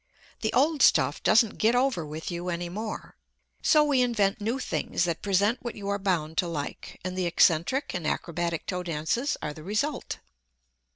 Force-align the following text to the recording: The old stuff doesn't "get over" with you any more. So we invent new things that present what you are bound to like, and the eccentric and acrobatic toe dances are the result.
The 0.39 0.51
old 0.53 0.81
stuff 0.81 1.21
doesn't 1.21 1.59
"get 1.59 1.75
over" 1.75 2.03
with 2.03 2.31
you 2.31 2.49
any 2.49 2.69
more. 2.69 3.15
So 3.61 3.83
we 3.83 4.01
invent 4.01 4.41
new 4.41 4.57
things 4.57 5.03
that 5.03 5.21
present 5.21 5.59
what 5.61 5.75
you 5.75 5.89
are 5.89 5.99
bound 5.99 6.39
to 6.39 6.47
like, 6.47 6.99
and 7.05 7.15
the 7.15 7.27
eccentric 7.27 7.93
and 7.93 8.07
acrobatic 8.07 8.65
toe 8.65 8.81
dances 8.81 9.37
are 9.43 9.53
the 9.53 9.61
result. 9.61 10.17